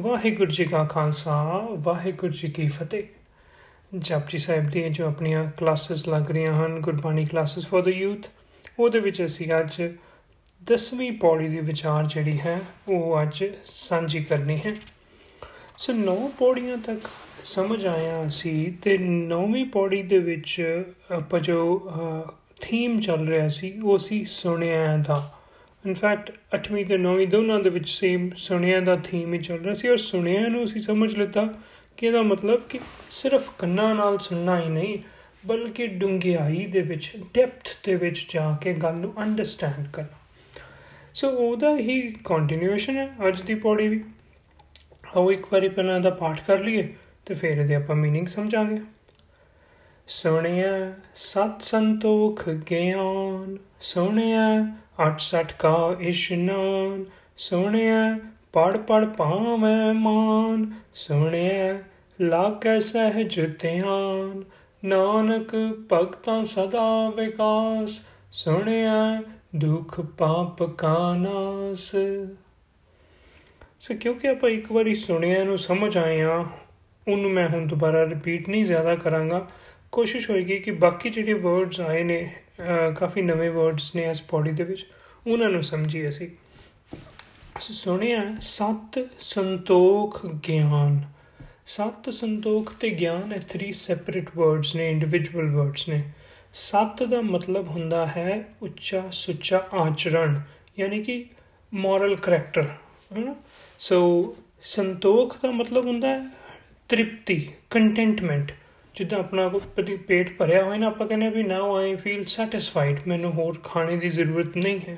[0.00, 1.32] ਵਾਹਿਗੁਰੂ ਜੀ ਕਾ ਖਾਲਸਾ,
[1.78, 3.02] ਵਾਹਿਗੁਰੂ ਜੀ ਕੀ ਫਤਿਹ।
[3.98, 8.26] ਜਪਜੀ ਸਾਹਿਬ ਦੀਆਂ ਜੋ ਆਪਣੀਆਂ ਕਲਾਸਿਸ ਲੱਗ ਰਹੀਆਂ ਹਨ, Gurbani classes for the youth
[8.78, 9.82] ਉਹਦੇ ਵਿੱਚ ਅਸੀਂ ਅੱਜ
[10.62, 14.74] 10ਵੀਂ ਪੌੜੀ ਦੀ ਵਿਚਾਰ ਜਿਹੜੀ ਹੈ, ਉਹ ਅੱਜ ਸਾਂਝੀ ਕਰਨੀ ਹੈ।
[15.78, 17.08] ਸੋ ਨੌ ਪੌੜੀਆਂ ਤੱਕ
[17.44, 21.80] ਸਮਝ ਆਇਆ ਸੀ ਤੇ ਨੌਵੀਂ ਪੌੜੀ ਦੇ ਵਿੱਚ ਆਪਾਂ ਜੋ
[22.60, 25.39] ਥੀਮ ਚੱਲ ਰਿਹਾ ਸੀ, ਉਹ ਸੀ ਸੁਣਿਆ ਦਾ
[25.85, 29.87] ਇਨਫੈਕਟ 8ਵੀਂ ਤੇ 9ਵੀਂ ਦੋਨਾਂ ਦੇ ਵਿੱਚ ਸੇਮ ਸੁਣਿਆ ਦਾ ਥੀਮ ਹੀ ਚੱਲ ਰਿਹਾ ਸੀ
[29.87, 31.53] ਔਰ ਸੁਣਿਆ ਨੂੰ ਅਸੀਂ ਸਮਝ ਲਿੱਤਾ
[31.97, 32.79] ਕਿ ਇਹਦਾ ਮਤਲਬ ਕਿ
[33.11, 34.97] ਸਿਰਫ ਕੰਨਾਂ ਨਾਲ ਸੁਣਨਾ ਹੀ ਨਹੀਂ
[35.45, 40.17] ਬਲਕਿ ਡੂੰਘਾਈ ਦੇ ਵਿੱਚ ਡੈਪਥ ਦੇ ਵਿੱਚ ਜਾ ਕੇ ਗੱਲ ਨੂੰ ਅੰਡਰਸਟੈਂਡ ਕਰਨਾ
[41.13, 44.03] ਸੋ ਉਹਦਾ ਹੀ ਕੰਟੀਨਿਊਏਸ਼ਨ ਹੈ ਅੱਜ ਦੀ ਪੌੜੀ ਵੀ
[45.15, 46.93] ਆਓ ਇੱਕ ਵਾਰੀ ਪਹਿਲਾਂ ਦਾ ਪਾਠ ਕਰ ਲਈਏ
[47.25, 48.81] ਤੇ ਫਿਰ ਇਹਦੇ ਆਪਾਂ मीनिंग ਸਮਝਾਂਗੇ
[50.07, 54.67] ਸੁਣਿਆ ਸਤ ਸੰਤੋਖ ਗਿਆਨ ਸੁਣਿਆ
[55.00, 57.04] 68 ਕਾ ਇਸ਼ਨਾਨ
[57.38, 58.18] ਸੁਣਿਆ
[58.52, 61.78] ਪੜ ਪੜ ਪਾਵੇਂ ਮਾਨ ਸੁਣਿਆ
[62.20, 64.42] ਲਾਕੈ ਸਹਿਜ ਧਿਆਨ,
[64.84, 65.54] ਨਾਨਕ
[65.92, 68.00] ਭਗਤਾਂ ਸਦਾ ਵਿਕਾਸ
[68.32, 69.22] ਸੁਣਿਆ
[69.56, 71.90] ਦੁਖ ਪਾਪ ਕਾ ਨਾਸ।
[73.80, 76.44] ਸੋ ਕਿਉਂਕਿ ਆਪਾਂ ਇੱਕ ਵਾਰੀ ਸੁਣਿਆ ਨੂੰ ਸਮਝ ਆਏ ਆ
[77.08, 79.46] ਉਹਨੂੰ ਮੈਂ ਹੁਣ ਦੁਬਾਰਾ ਰਿਪੀਟ ਨਹੀਂ ਜ਼ਿਆਦਾ ਕਰਾਂਗਾ।
[79.92, 82.32] ਕੋਸ਼ਿਸ਼ ਹੋਏਗੀ ਕਿ ਬਾਕੀ ਜਿਹੜੇ ਵਰਡਸ ਆਏ ਨੇ
[82.96, 84.86] ਕਾਫੀ ਨਵੇਂ ਵਰਡਸ ਨੇ ਇਸ ਪੌੜੀ ਦੇ ਵਿੱਚ।
[85.26, 86.28] ਉਹਨਾਂ ਨੂੰ ਸਮਝੀ ਅਸੀਂ।
[87.60, 91.00] ਸੁਣਿਆ, ਸਤ ਸੰਤੋਖ ਗਿਆਨ।
[91.66, 96.02] ਸਤ ਸੰਤੋਖ ਤੇ ਗਿਆਨ ਇਹ ਥਰੀ ਸੈਪਰੇਟ ਵਰਡਸ ਨੇ ਇੰਡੀਵਿਜੂਅਲ ਵਰਡਸ ਨੇ।
[96.54, 100.40] ਸਤ ਦਾ ਮਤਲਬ ਹੁੰਦਾ ਹੈ ਉੱਚਾ ਸੁੱਚਾ ਆਚਰਣ,
[100.78, 101.24] ਯਾਨੀ ਕਿ
[101.74, 103.34] ਮੋਰਲ ਕਰੈਕਟਰ ਹੈ
[103.78, 106.30] ਸੋ ਸੰਤੋਖ ਦਾ ਮਤਲਬ ਹੁੰਦਾ ਹੈ
[106.88, 108.52] ਤ੍ਰਿਪਤੀ ਕੰਟੈਂਟਮੈਂਟ
[109.00, 113.32] ਜਿੱਦਾਂ ਆਪਣਾ ਕੋਈ ਪੇਟ ਭਰਿਆ ਹੋਇਆ ਨਾ, ਆਪਾਂ ਕਹਿੰਦੇ ਵੀ ਨਾਓ ਆਈ ਫੀਲ ਸੈਟੀਸਫਾਈਡ ਮੈਨੂੰ
[113.32, 114.96] ਹੋਰ ਖਾਣੇ ਦੀ ਜ਼ਰੂਰਤ ਨਹੀਂ ਹੈ।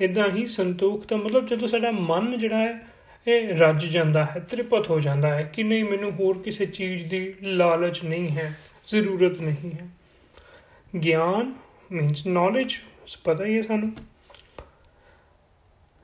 [0.00, 2.80] ਇਦਾਂ ਹੀ ਸੰਤੋਖ ਦਾ ਮਤਲਬ ਜਦੋਂ ਸਾਡਾ ਮਨ ਜਿਹੜਾ ਹੈ,
[3.28, 7.34] ਇਹ ਰੱਜ ਜਾਂਦਾ ਹੈ, ਤ੍ਰਿਪਤ ਹੋ ਜਾਂਦਾ ਹੈ ਕਿ ਨਹੀਂ, ਮੈਨੂੰ ਹੋਰ ਕਿਸੇ ਚੀਜ਼ ਦੀ
[7.42, 8.52] ਲਾਲਚ ਨਹੀਂ ਹੈ,
[8.88, 9.88] ਜ਼ਰੂਰਤ ਨਹੀਂ ਹੈ।
[11.04, 11.54] ਗਿਆਨ
[11.92, 12.74] ਮੀਨਸ ਨੌਲੇਜ
[13.24, 13.92] ਪਤਾ ਹੀ ਹੈ ਸਾਨੂੰ।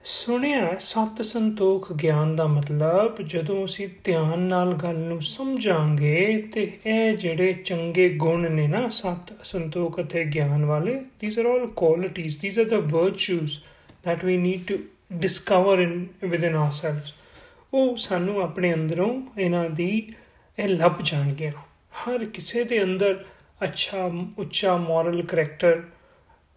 [0.05, 7.17] ਸੁਣਿਆ ਸਤ ਸੰਤੋਖ ਗਿਆਨ ਦਾ ਮਤਲਬ, ਜਦੋਂ ਅਸੀਂ ਧਿਆਨ ਨਾਲ ਗੱਲ ਨੂੰ ਸਮਝਾਂਗੇ ਤੇ ਇਹ
[7.17, 12.59] ਜਿਹੜੇ ਚੰਗੇ ਗੁਣ ਨੇ ਨਾ, ਸਤ ਸੰਤੋਖ ਅਤੇ ਗਿਆਨ ਵਾਲੇ these are all qualities these
[12.59, 13.63] are the virtues
[14.07, 14.77] that we need to
[15.25, 15.93] discover in,
[16.31, 17.13] within ourselves.
[17.75, 20.15] ਉਹ ਸਾਨੂੰ ਆਪਣੇ ਅੰਦਰੋਂ ਇਹਨਾਂ ਦੀ
[20.59, 21.51] ਇਹ ਲੱਭ ਜਾਣਗੇ
[21.99, 23.25] ਹਰ ਕਿਸੇ ਦੇ ਅੰਦਰ
[23.65, 25.83] ਅੱਛਾ, ਉੱਚਾ ਮੋਰਲ ਕਰੈਕਟਰ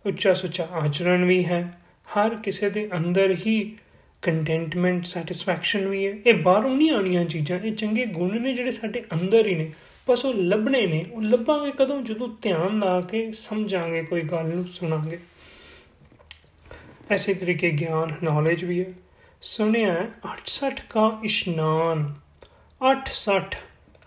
[0.06, 3.78] ਉੱਚਾ ਸੁੱਚਾ ਆਚਰਣ ਵੀ ਹੈ। ਹਰ ਕਿਸੇ ਦੇ ਅੰਦਰ ਹੀ
[4.22, 9.04] ਕੰਟੈਂਟਮੈਂਟ ਸੈਟੀਸਫੈਕਸ਼ਨ ਵੀ ਹੈ। ਇਹ ਬਾਹਰੋਂ ਨਹੀਂ ਆਣੀਆਂ ਚੀਜ਼ਾਂ, ਇਹ ਚੰਗੇ ਗੁਣ ਨੇ ਜਿਹੜੇ ਸਾਡੇ
[9.14, 9.72] ਅੰਦਰ ਹੀ ਨੇ।
[10.10, 12.02] ਬਸ ਉਹ ਲੱਭਣੇ ਨੇ। ਉਹ ਲੱਭਾਂਗੇ ਕਦੋਂ?
[12.02, 15.20] ਜਦੋਂ ਧਿਆਨ ਲਾ ਕੇ ਸਮਝਾਂਗੇ, ਕੋਈ ਗੱਲ ਨੂੰ ਸੁਣਾਂਗੇ।
[17.12, 18.86] ਐਸੇ ਤਰੀਕੇ ਗਿਆਨ ਨੌਲੇਜ ਵੀ ਹੈ।
[19.42, 22.14] ਸੁਣਿਆ 68 ਕਾ ਇਸ਼ਨਾਨ।
[22.82, 23.56] 68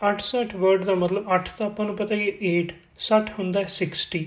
[0.03, 3.67] 68 ਵਰਡ ਦਾ ਮਤਲਬ 8 ਤਾਂ ਆਪਾਂ ਨੂੰ ਪਤਾ ਹੀ ਹੈ 8 60 ਹੁੰਦਾ ਹੈ
[3.67, 4.25] 60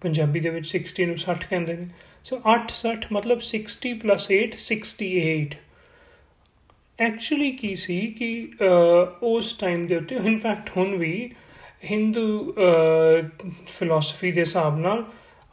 [0.00, 1.86] ਪੰਜਾਬੀ ਦੇ ਵਿੱਚ 60 ਨੂੰ 60 ਕਹਿੰਦੇ ਨੇ।
[2.24, 3.92] ਸੋ 8 60 ਮਤਲਬ 60
[4.36, 5.56] 8 68
[6.98, 8.48] ਐਕਚੁਅਲੀ ਕੀ ਸੀ ਕਿ
[9.22, 11.30] ਉਸ ਟਾਈਮ ਦੇ ਉੱਤੇ ਇਨਫੈਕਟ ਹੁਣ ਵੀ
[11.84, 12.54] ਹਿੰਦੂ
[13.66, 15.04] ਫਿਲਾਸਫੀ ਦੇ ਹਿਸਾਬ ਨਾਲ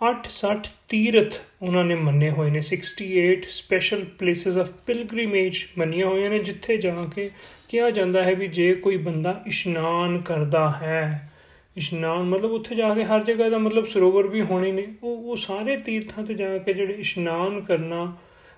[0.02, 6.40] 860 ਤੀਰਥ ਉਹਨਾਂ ਨੇ ਮੰਨੇ ਹੋਏ ਨੇ 68 ਸਪੈਸ਼ਲ ਪਲੇਸਸ ਆਫ ਪਿਲਗ੍ਰਿਮੇਜ ਮੰਨੀਆਂ ਹੋਈਆਂ ਨੇ
[6.40, 7.30] ਜਿੱਥੇ ਜਾ ਕੇ
[7.70, 11.32] ਕਿਹਾ ਜਾਂਦਾ ਹੈ ਵੀ ਜੇ ਕੋਈ ਬੰਦਾ ਇਸ਼ਨਾਨ ਕਰਦਾ ਹੈ
[11.78, 15.36] ਇਸ਼ਨਾਨ, ਮਤਲਬ ਉੱਥੇ ਜਾ ਕੇ ਹਰ ਜਗ੍ਹਾ ਦਾ ਮਤਲਬ ਸਰੋਵਰ ਵੀ ਹੋਣੇ ਨੇ। ਉਹ ਉਹ
[15.36, 18.16] ਸਾਰੇ ਤੀਰਥਾਂ ਤੇ ਜਾ ਕੇ ਜਿਹੜੇ ਇਸ਼ਨਾਨ ਕਰਨਾ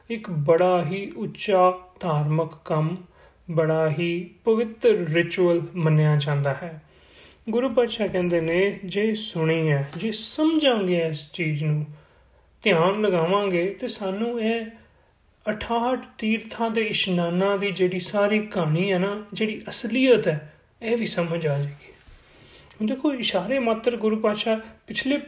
[0.09, 2.97] ਇੱਕ ਬੜਾ ਹੀ ਉੱਚਾ ਧਾਰਮਿਕ ਕੰਮ,
[3.51, 6.83] ਬੜਾ ਹੀ ਪਵਿੱਤਰ ਰਿਚੁਅਲ ਮੰਨਿਆ ਜਾਂਦਾ ਹੈ।
[7.50, 11.85] ਗੁਰੂ ਪਾਤਸ਼ਾਹ ਕਹਿੰਦੇ ਨੇ, ਜੇ ਸੁਣੀ ਹੈ ਜੇ ਸਮਝਾਂਗੇ ਇਸ ਚੀਜ਼ ਨੂੰ,
[12.63, 14.66] ਧਿਆਨ ਲਗਾਵਾਂਗੇ, ਤੇ ਸਾਨੂੰ ਇਹ
[15.49, 21.05] 68 ਤੀਰਥਾਂ ਦੇ ਇਸ਼ਨਾਨਾਂ ਦੀ ਜਿਹੜੀ ਸਾਰੀ ਕਹਾਣੀ ਹੈ ਨਾ, ਜਿਹੜੀ ਅਸਲੀਅਤ ਹੈ, ਇਹ ਵੀ
[21.05, 21.97] ਸਮਝ ਆ ਜਾਏਗੀ। ਹੁਣ
[22.81, 25.19] ਦੇਖੋ, ਇਸ਼ਾਰੇ ਮਾਤਰ ਗੁਰੂ ਪਾਤਸ਼ਾਹ ਪਿਛਲੇ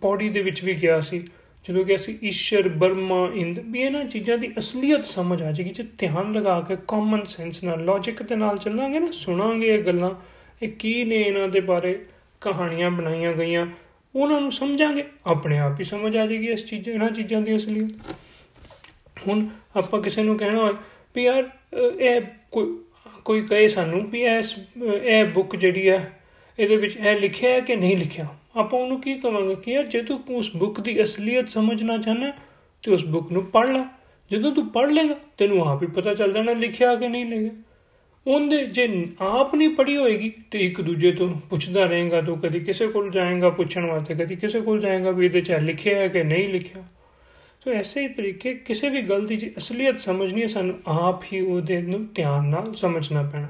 [0.00, 1.18] ਪੌੜੀ ਦੇ ਵਿੱਚ ਵੀ ਗਿਆ ਸੀ।
[1.64, 5.84] ਜਦੋਂ ਕਿ ਅਸੀਂ ਈਸ਼ਰ, ਬਰਮਾ, ਇੰਦ ਵੀ ਇਹਨਾਂ ਚੀਜ਼ਾਂ ਦੀ ਅਸਲੀਅਤ ਸਮਝ ਆ ਜਾਏਗੀ, ਜੇ
[5.98, 10.10] ਧਿਆਨ ਲਗਾ ਕੇ ਕਾਮਨ ਸੈਂਸ ਨਾਲ ਲੌਜੀਕ ਦੇ ਨਾਲ ਚੱਲਾਂਗੇ ਨਾ, ਸੁਣਾਂਗੇ ਇਹ ਗੱਲਾਂ,
[10.62, 11.98] ਇਹ ਕੀ ਨੇ ਇਹਨਾਂ ਦੇ ਬਾਰੇ
[12.40, 13.66] ਕਹਾਣੀਆਂ ਬਣਾਈਆਂ ਗਈਆਂ,
[14.14, 19.26] ਉਹਨਾਂ ਨੂੰ ਸਮਝਾਂਗੇ, ਆਪਣੇ ਆਪ ਹੀ ਸਮਝ ਆ ਜਾਏਗੀ ਇਸ ਚੀਜ਼ਾਂ, ਇਹਨਾਂ ਚੀਜ਼ਾਂ ਦੀ ਅਸਲੀਅਤ।
[19.28, 19.46] ਹੁਣ
[19.76, 20.72] ਆਪਾਂ ਕਿਸੇ ਨੂੰ ਕਹਿਣਾ ਹੋਵੇ
[21.16, 21.48] ਵੀ ਯਾਰ,
[22.00, 22.20] ਇਹ
[22.52, 22.76] ਕੋਈ
[23.24, 26.17] ਕੋਈ ਕਹੇ ਸਾਨੂੰ ਵੀ ਇਸ ਇਹ ਬੁੱਕ ਜਿਹੜੀ ਹੈ
[26.58, 28.26] ਇਹਦੇ ਵਿੱਚ ਇਹ ਲਿਖਿਆ ਹੈ ਕਿ ਨਹੀਂ ਲਿਖਿਆ।
[28.56, 32.32] ਆਪਾਂ ਉਹਨੂੰ ਕੀ ਕਵਾਂਗੇ ਕਿ ਯਾਰ ਜੇ ਤੂੰ ਉਸ ਬੁੱਕ ਦੀ ਅਸਲੀਅਤ ਸਮਝਣਾ ਚਾਹਨਾ
[32.82, 33.84] ਤੇ ਉਸ ਬੁੱਕ ਨੂੰ ਪੜ੍ਹ ਲੈ।
[34.32, 37.62] ਜਦੋਂ ਤੂੰ ਪੜ੍ਹ ਲੇਗਾ ਤੈਨੂੰ ਆਪ ਹੀ ਪਤਾ ਚੱਲ ਜਾਣਾ ਲਿਖਿਆ ਕਿ ਨਹੀਂ ਲਿਖਿਆ।
[38.26, 42.86] ਉਹਦੇ ਜੇ ਆਪ ਨਹੀਂ ਪੜੀ ਹੋਏਗੀ, ਤੇ ਇੱਕ ਦੂਜੇ ਤੋਂ ਪੁੱਛਦਾ ਰਹੇਗਾ, ਤੂੰ ਕਦੀ ਕਿਸੇ
[42.86, 46.48] ਕੋਲ ਜਾਏਗਾ ਪੁੱਛਣ ਵਾਸਤੇ, ਕਦੀ ਕਿਸੇ ਕੋਲ ਜਾਏਗਾ ਵੀ ਇਹਦੇ ਚ ਲਿਖਿਆ ਹੈ ਕਿ ਨਹੀਂ
[46.48, 46.84] ਲਿਖਿਆ।
[47.64, 51.40] ਸੋ ਐਸੇ ਹੀ ਤਰੀਕੇ ਕਿਸੇ ਵੀ ਗੱਲ ਦੀ ਜੇ ਅਸਲੀਅਤ ਸਮਝਣੀ ਹੈ, ਸਾਨੂੰ ਆਪ ਹੀ
[51.40, 53.48] ਉਹਦੇ ਨੂੰ ਧਿਆਨ ਨਾਲ ਸਮਝਣਾ ਪੈਣਾ।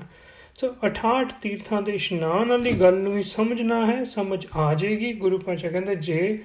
[0.61, 5.39] ਸੋ 68 ਤੀਰਥਾਂ ਦੇ ਇਸ਼ਨਾਨ ਵਾਲੀ ਗੱਲ ਨੂੰ ਵੀ ਸਮਝਣਾ ਹੈ, ਸਮਝ ਆ ਜਾਏਗੀ। ਗੁਰੂ
[5.39, 6.43] ਪਾਸ਼ਾ ਕਹਿੰਦੇ, ਜੇ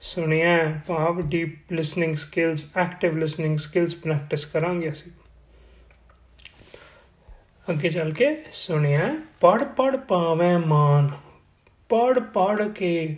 [0.00, 5.12] ਸੁਣਿਆ ਭਾਵ deep listening skills active listening skills practice ਕਰਾਂਗੇ ਅਸੀਂ।
[7.70, 11.10] ਅੱਗੇ ਚੱਲ ਕੇ ਸੁਣਿਆ ਪੜ ਪੜ ਪਾਵੇਂ ਮਾਨ
[11.88, 13.16] ਪੜ ਪੜ ਕੇ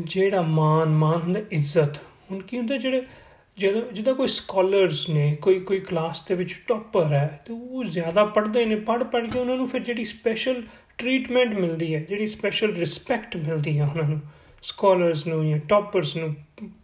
[0.00, 1.96] ਜਿਹੜਾ ਮਾਨ ਮਾਨ ਹੁੰਦਾ, ਇੱਜ਼ਤ।
[2.30, 3.02] ਹੁਣ ਕੀ ਹੁੰਦਾ, ਜਿਹੜੇ
[3.58, 8.24] ਜਦੋਂ ਜਿਹਦਾ ਕੋਈ ਸਕਾਲਰਸ ਨੇ, ਕੋਈ ਕੋਈ ਕਲਾਸ ਦੇ ਵਿੱਚ ਟੌਪਰ ਹੈ, ਤੇ ਉਹ ਜ਼ਿਆਦਾ
[8.24, 10.62] ਪੜ੍ਹਦੇ ਨੇ, ਪੜ੍ਹ ਪੜ੍ਹ ਕੇ ਉਹਨਾਂ ਨੂੰ ਫਿਰ ਜਿਹੜੀ ਸਪੈਸ਼ਲ
[10.98, 14.20] ਟ੍ਰੀਟਮੈਂਟ ਮਿਲਦੀ ਹੈ, ਜਿਹੜੀ ਸਪੈਸ਼ਲ ਰਿਸਪੈਕਟ ਮਿਲਦੀ ਹੈ ਉਹਨਾਂ ਨੂੰ
[14.62, 16.34] ਸਕਾਲਰਸ ਨੂੰ ਜਾਂ ਟੌਪਰਸ ਨੂੰ,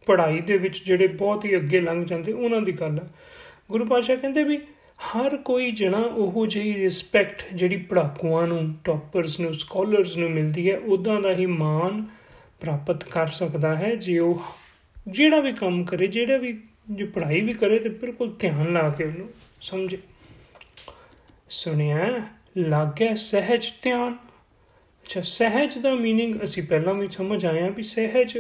[0.06, 3.08] ਪੜ੍ਹਾਈ ਦੇ ਵਿੱਚ ਜਿਹੜੇ ਬਹੁਤ ਹੀ ਅੱਗੇ ਲੰਘ ਜਾਂਦੇ, ਉਹਨਾਂ ਦੀ ਗੱਲ ਹੈ।
[3.70, 4.58] ਗੁਰੂ ਪਾਸ਼ਾ ਕਹਿੰਦੇ ਵੀ
[5.06, 10.78] ਹਰ ਕੋਈ ਜਣਾ ਉਹ ਜਿਹੀ ਰਿਸਪੈਕਟ ਜਿਹੜੀ ਪੜਾਕੂਆਂ ਨੂੰ ਟੌਪਰਸ ਨੂੰ ਸਕਾਲਰਸ ਨੂੰ ਮਿਲਦੀ ਹੈ
[10.78, 12.04] ਉਦਾਂ ਦਾ ਹੀ ਮਾਨ
[12.60, 14.42] ਪ੍ਰਾਪਤ ਕਰ ਸਕਦਾ ਹੈ, ਜੇ ਉਹ
[15.07, 16.59] ਜਿਹੜਾ ਵੀ ਕੰਮ ਕਰੇ ਜਿਹੜਾ ਵੀ
[16.91, 19.29] ਜੇ ਪੜ੍ਹਾਈ ਵੀ ਕਰੇ ਤੇ ਬਿਲਕੁਲ ਧਿਆਨ ਲਾ ਕੇ ਉਹਨੂੰ
[19.61, 19.97] ਸਮਝੇ
[21.49, 22.21] ਸੁਣਿਆ
[22.57, 24.13] ਲੱਗੇ ਸਹਿਜ ਧਿਆਨ
[25.05, 28.37] ਅੱਛਾ ਸਹਿਜ ਦਾ मीनिंग ਅਸੀਂ ਪਹਿਲਾਂ ਵੀ ਸਮਝ ਆਇਆ ਵੀ ਸਹਿਜ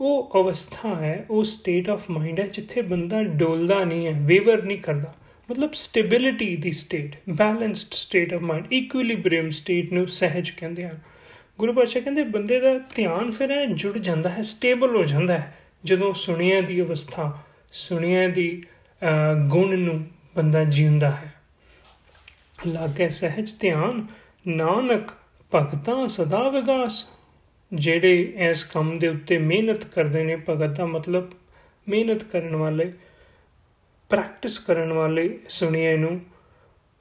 [0.00, 4.78] ਉਹ ਅਵਸਥਾ ਹੈ ਉਹ ਸਟੇਟ ਆਫ ਮਾਈਂਡ ਹੈ ਜਿੱਥੇ ਬੰਦਾ ਡੋਲਦਾ ਨਹੀਂ ਹੈ ਵੇਵਰ ਨਹੀਂ
[4.78, 5.14] ਕਰਦਾ
[5.50, 10.98] ਮਤਲਬ stability the state balanced state of mind equilibrium state ਨੂੰ ਸਹਿਜ ਕਹਿੰਦੇ ਹਨ
[11.58, 15.58] ਗੁਰੂ ਪਾਤਸ਼ਾਹ ਕਹਿੰਦੇ ਬੰਦੇ ਦਾ ਧਿਆਨ ਫਿਰ ਹੈ ਜੁੜ ਜਾਂਦਾ ਹੈ ਸਟੇਬਲ ਹੋ ਜਾਂਦਾ ਹੈ
[15.83, 17.37] ਜਦੋਂ ਸੁਣਿਆ ਦੀ ਅਵਸਥਾ,
[17.71, 18.63] ਸੁਣਿਆ ਦੀ
[19.49, 21.33] ਗੁਣ ਨੂੰ ਬੰਦਾ ਜਿਉਂਦਾ ਹੈ।
[22.67, 24.05] ਲਾਗੇ ਸਹਿਜ ਧਿਆਨ,
[24.47, 25.11] ਨਾਨਕ
[25.51, 27.05] ਭਗਤਾਂ ਸਦਾ ਵਿਗਾਸ।
[27.71, 31.31] ਜਿਹੜੇ ਇਸ ਕੰਮ ਦੇ ਉੱਤੇ ਮਿਹਨਤ ਕਰਦੇ ਨੇ, ਭਗਤ ਦਾ ਮਤਲਬ
[31.87, 32.91] ਮਿਹਨਤ ਕਰਨ ਵਾਲੇ
[34.09, 36.19] ਪ੍ਰੈਕਟਿਸ ਕਰਨ ਵਾਲੇ ਸੁਣਿਆ ਨੂੰ,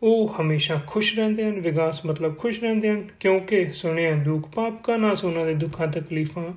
[0.03, 4.97] ਉਹ ਹਮੇਸ਼ਾ ਖੁਸ਼ ਰਹਿੰਦੇ ਹਨ, ਵਿਗਾਸ ਮਤਲਬ ਖੁਸ਼ ਰਹਿੰਦੇ ਹਨ, ਕਿਉਂਕਿ ਸੁਣਿਆ ਦੁੱਖ ਪਾਪ ਕਾ
[4.97, 6.53] ਨਾਸ, ਉਹਨਾਂ ਦੇ ਦੁੱਖਾਂ, ਤਕਲੀਫਾਂ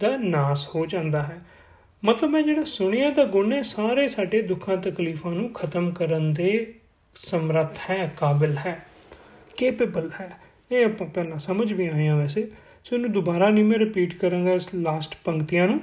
[0.00, 1.38] ਦਾ ਨਾਸ ਹੋ ਜਾਂਦਾ ਹੈ।
[2.04, 6.74] ਮਤਲਬ ਹੈ ਜਿਹੜਾ ਸੁਣਿਆ ਦਾ ਗੁਣ ਹੈ, ਸਾਰੇ ਸਾਡੇ ਦੁੱਖਾਂ ਤਕਲੀਫਾਂ ਨੂੰ ਖਤਮ ਕਰਨ ਦੇ
[7.14, 8.86] ਸਮਰੱਥ ਹੈ, ਕਾਬਿਲ ਹੈ
[9.56, 10.30] ਕੈਪੇਬਲ ਹੈ।
[10.72, 12.50] ਇਹ ਆਪਾਂ ਪਹਿਲਾਂ ਸਮਝ ਵੀ ਆਏ ਆ ਵੈਸੇ।
[12.84, 15.80] ਸੋ ਇਹਨੂੰ ਦੁਬਾਰਾ ਨਹੀਂ ਮੈਂ ਰਿਪੀਟ ਕਰਾਂਗਾ ਇਸ ਲਾਸਟ ਪੰਕਤੀਆਂ ਨੂੰ।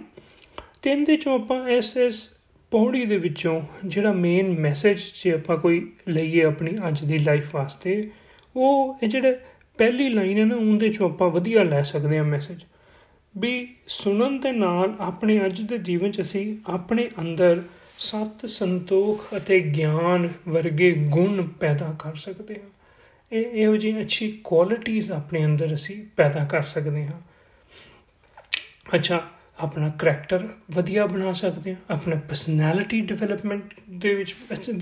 [0.81, 2.29] ਤਿੰਨ ਦੇ ਚੋਂ ਆਪਾਂ ਇਸ ਇਸ
[2.71, 8.09] ਪੌੜੀ ਦੇ ਵਿੱਚੋਂ ਜਿਹੜਾ ਮੇਨ ਮੈਸੇਜ ਜੇ ਆਪਾਂ ਕੋਈ ਲਈਏ ਆਪਣੀ ਅੱਜ ਦੀ ਲਾਈਫ ਵਾਸਤੇ,
[8.55, 9.39] ਉਹ ਇਹ ਜਿਹੜੇ
[9.77, 12.61] ਪਹਿਲੀ ਲਾਈਨ ਹੈ ਨਾ, ਉਹਦੇ ਚੋਂ ਆਪਾਂ ਵਧੀਆ ਲੈ ਸਕਦੇ ਹਾਂ ਮੈਸੇਜ
[13.37, 17.63] ਵੀ ਸੁਣਨ ਦੇ ਨਾਲ ਆਪਣੇ ਅੱਜ ਦੇ ਜੀਵਨ 'ਚ ਅਸੀਂ ਆਪਣੇ ਅੰਦਰ
[17.99, 22.69] ਸਤ ਸੰਤੋਖ ਅਤੇ ਗਿਆਨ ਵਰਗੇ ਗੁਣ ਪੈਦਾ ਕਰ ਸਕਦੇ ਹਾਂ।
[23.31, 27.21] ਇਹ ਇਹੋ ਜਿਹੀ ਅੱਛੀ ਕੁਆਲਿਟੀਆਂ ਆਪਣੇ ਅੰਦਰ ਅਸੀਂ ਪੈਦਾ ਕਰ ਸਕਦੇ ਹਾਂ।
[28.95, 29.21] ਅੱਛਾ,
[29.59, 34.35] ਆਪਣਾ ਕੈਰੈਕਟਰ ਵਧੀਆ ਬਣਾ ਸਕਦੇ ਹਾਂ, ਆਪਣਾ ਪਰਸਨੈਲਿਟੀ ਡਿਵੈਲਪਮੈਂਟ ਦੇ ਵਿੱਚ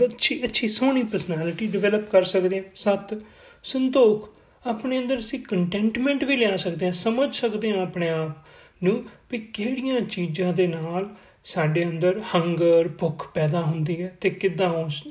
[0.04, 3.22] ਅੱਛੀ ਅੱਛੀ ਸੋਹਣੀ ਪਰਸਨੈਲਿਟੀ ਡਿਵੈਲਪ ਕਰ ਸਕਦੇ ਹਾਂ। ਸਤ,
[3.64, 4.30] ਸੰਤੋਖ,
[4.66, 8.43] ਆਪਣੇ ਅੰਦਰ ਅਸੀਂ ਕੰਟੈਂਟਮੈਂਟ ਵੀ ਲਿਆ ਸਕਦੇ ਹਾਂ, ਸਮਝ ਸਕਦੇ ਹਾਂ ਆਪਣੇ ਆਪ।
[8.84, 11.10] ਨੂੰ ਵੀ ਕਿਹੜੀਆਂ ਚੀਜ਼ਾਂ ਦੇ ਨਾਲ
[11.46, 15.04] ਸਾਡੇ ਅੰਦਰ ਹੰਗਰ ਭੁੱਖ ਪੈਦਾ ਹੁੰਦੀ ਹੈ ਤੇ ਕਿੱਦਾਂ ਉਸ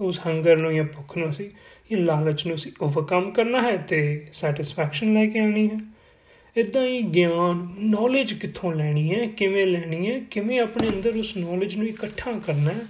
[0.00, 1.50] ਉਸ ਹੰਗਰ ਨੂੰ ਜਾਂ ਭੁੱਖ ਨੂੰ ਅਸੀਂ
[1.92, 5.78] ਇਹ ਲਾਲਚ ਨੂੰ ਅਸੀਂ ਓਵਰਕਮ ਕਰਨਾ ਹੈ ਤੇ ਸੈਟੀਸਫੈਕਸ਼ਨ ਲੈ ਕੇ ਆਣੀ ਹੈ।
[6.56, 11.76] ਇਦਾਂ ਹੀ ਗਿਆਨ ਨੌਲੇਜ ਕਿੱਥੋਂ ਲੈਣੀ ਹੈ, ਕਿਵੇਂ ਲੈਣੀ ਹੈ, ਕਿਵੇਂ ਆਪਣੇ ਅੰਦਰ ਉਸ ਨੌਲੇਜ
[11.76, 12.80] ਨੂੰ ਇਕੱਠਾ ਕਰਨਾ ਹੈ,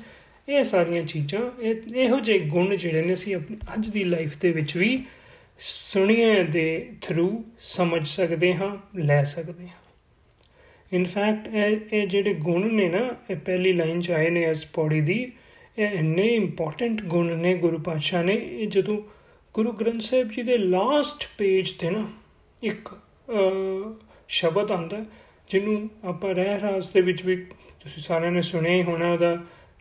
[0.49, 1.63] ਇਹ ਸਾਰੀਆਂ ਚੀਜ਼ਾਂ,
[1.97, 5.05] ਇਹੋ ਜਿਹੇ ਗੁਣ ਜਿਹੜੇ ਨੇ ਅਸੀਂ ਆਪਣੀ, ਅੱਜ ਦੀ ਲਾਈਫ ਦੇ ਵਿੱਚ ਵੀ
[5.59, 9.88] ਸੁਣੀਏ ਦੇ ਥਰੂ ਸਮਝ ਸਕਦੇ ਹਾਂ, ਲੈ ਸਕਦੇ ਹਾਂ।
[10.93, 14.65] ਇਨ ਫੈਕਟ ਇਹ ਇਹ ਜਿਹੜੇ ਗੁਣ ਨੇ ਨਾ, ਇਹ ਪਹਿਲੀ ਲਾਈਨ ਚ ਆਏ ਨੇ ਇਸ
[14.67, 15.21] ਪੌੜੀ ਦੀ,
[15.79, 19.01] ਇਹ ਇੰਨੇ ਇੰਪੋਰਟੈਂਟ ਗੁਣ ਨੇ ਗੁਰੂ ਪਾਤਸ਼ਾਹ ਨੇ। ਇਹ ਜਦੋਂ
[19.55, 22.05] ਗੁਰੂ ਗ੍ਰੰਥ ਸਾਹਿਬ ਜੀ ਦੇ ਲਾਸਟ ਪੇਜ ਤੇ ਨਾ
[22.63, 22.89] ਇੱਕ
[24.29, 25.05] ਸ਼ਬਦ ਆਂਦਾ
[25.51, 27.37] ਜਿਹਨੂੰ ਆਪਾਂ ਰਹਿ ਰਾਸ ਦੇ ਵਿੱਚ ਵੀ
[27.81, 29.37] ਤੁਸੀਂ ਸਾਰਿਆਂ ਨੇ ਸੁਣਿਆ ਹੀ ਹੋਣਾ, ਉਹਦਾ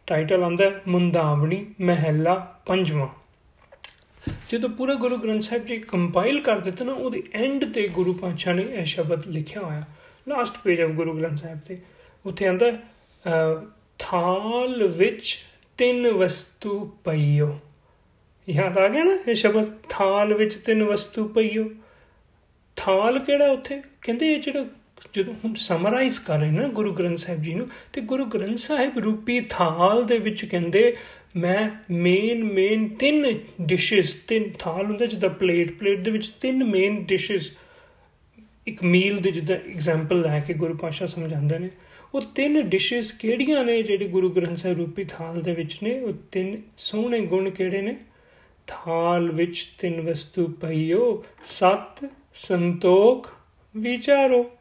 [0.08, 2.36] ਟਾਈਟਲ ਆਂਦਾ ਮੁੰਦਾਵਣੀ ਮਹਿਲਾ
[2.66, 3.08] ਪੰਜਵਾਂ।
[4.50, 8.54] ਜਦੋਂ ਪੂਰਾ ਗੁਰੂ ਗ੍ਰੰਥ ਸਾਹਿਬ ਜੀ ਕੰਪਾਈਲ ਕਰ ਦਿੱਤਾ ਨਾ, ਉਹਦੇ ਐਂਡ ਤੇ ਗੁਰੂ ਪਾਤਸ਼ਾਹ
[8.54, 9.84] ਨੇ ਇਹ ਸ਼ਬਦ ਲਿਖਿਆ ਹੋਇਆ।
[10.28, 11.78] Last page of Guru Granth Sahib ਤੇ
[12.26, 12.72] ਉੱਥੇ ਆਂਦਾ
[14.00, 15.38] ਥਾਲ ਵਿੱਚ
[15.78, 17.58] ਤਿੰਨ ਵਸਤੂ ਪਈਓ।
[18.50, 19.72] ਯਾਦ ਆ ਗਿਆ ਨਾ ਇਹ ਸ਼ਬਦ?
[19.90, 21.70] ਥਾਲ ਵਿੱਚ ਤਿੰਨ ਵਸਤੂ ਪਈਓ।
[22.76, 23.82] ਥਾਲ ਕਿਹੜਾ ਉੱਥੇ?
[24.02, 24.66] ਕਹਿੰਦੇ ਇਹ ਜਿਹੜਾ
[25.14, 28.98] ਜਦੋਂ ਹੁਣ ਸਮਰਾਈਜ਼ ਕਰ ਰਹੇ ਨਾ ਗੁਰੂ ਗ੍ਰੰਥ ਸਾਹਿਬ ਜੀ ਨੂੰ, ਤੇ ਗੁਰੂ ਗ੍ਰੰਥ ਸਾਹਿਬ
[29.00, 30.96] ਰੂਪੀ ਥਾਲ ਦੇ ਵਿੱਚ ਕਹਿੰਦੇ,
[31.36, 37.04] ਮੈਂ ਮੇਨ ਮੇਨ ਤਿੰਨ ਡਿਸ਼ਸ ਤਿੰਨ ਥਾਲ ਹੁੰਦਾ ਜਿੱਦਾਂ ਪਲੇਟ ਪਲੇਟ ਦੇ ਵਿੱਚ ਤਿੰਨ ਮੇਨ
[37.06, 37.52] ਡਿਸ਼ਸ
[38.68, 41.70] ਇੱਕ ਮੀਲ ਦੇ ਜਿੱਦਾਂ ਐਗਜ਼ਾਮਪਲ ਲੈ ਕੇ ਗੁਰੂ ਪਾਸ਼ਾ ਸਮਝਾਉਂਦੇ ਨੇ,
[42.14, 46.00] ਉਹ ਤਿੰਨ ਡਿਸ਼ਸ ਕਿਹੜੀਆਂ ਨੇ ਜਿਹੜੇ ਗੁਰੂ ਗ੍ਰੰਥ ਸਾਹਿਬ ਰੂਪੀ ਥਾਲ ਦੇ ਵਿੱਚ ਨੇ?
[46.00, 47.98] ਉਹ ਤਿੰਨ ਸੋਹਣੇ ਗੁਣ ਕਿਹੜੇ ਨੇ?
[48.68, 53.30] ਥਾਲ ਵਿੱਚ ਤਿੰਨ ਵਸਤੂ ਪਈਓ, ਸਤ ਸੰਤੋਖ
[53.78, 54.52] ਵਿਚਾਰੋ।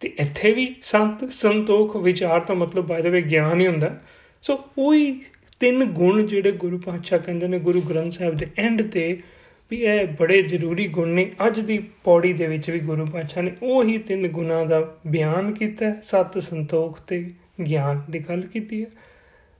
[0.00, 4.02] ਤੇ ਇੱਥੇ ਵੀ ਸੰਤ ਸੰਤੋਖ ਵਿਚਾਰ ਦਾ ਮਤਲਬ ਬਾਈ ਦਾ ਵੇ ਗਿਆਨ ਹੀ ਹੁੰਦਾ।
[4.42, 5.20] ਸੋ ਉਹੀ
[5.60, 9.22] ਤਿੰਨ ਗੁਣ ਜਿਹੜੇ ਗੁਰੂ ਪਾਤਸ਼ਾਹ ਕਹਿੰਦੇ ਨੇ ਗੁਰੂ ਗ੍ਰੰਥ ਸਾਹਿਬ ਦੇ ਐਂਡ ਤੇ
[9.70, 13.52] ਵੀ ਇਹ ਬੜੇ ਜ਼ਰੂਰੀ ਗੁਣ ਨੇ। ਅੱਜ ਦੀ ਪੌੜੀ ਦੇ ਵਿੱਚ ਵੀ ਗੁਰੂ ਪਾਤਸ਼ਾਹ ਨੇ
[13.62, 17.30] ਉਹੀ ਤਿੰਨ ਗੁਣਾਂ ਦਾ ਬਿਆਨ ਕੀਤਾ, ਸਤ ਸੰਤੋਖ ਤੇ
[17.66, 18.86] ਗਿਆਨ ਦੀ ਗੱਲ ਕੀਤੀ ਹੈ।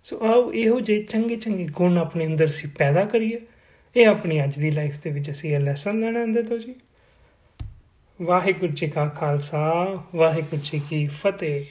[0.04, 3.40] ਸੋ ਆਓ ਇਹੋ ਜਿਹੇ ਚੰਗੇ ਚੰਗੇ ਗੁਣ ਆਪਣੇ ਅੰਦਰ ਸੀ ਪੈਦਾ ਕਰੀਏ।
[3.96, 6.74] ਇਹ ਆਪਣੀ ਅੱਜ ਦੀ ਲਾਈਫ ਦੇ ਵਿੱਚ ਅਸੀਂ ਇਹ ਲੈਸਨ ਲੈਣਾ ਅੰਦਰ ਤੋਂ ਜੀ।
[8.22, 9.86] ਵਾਹਿਗੁਰੂ ਜੀ ਕਾ ਖਾਲਸਾ,
[10.16, 11.64] ਵਾਹਿਗੁਰੂ ਜੀ ਕੀ ਫਤਿਹ।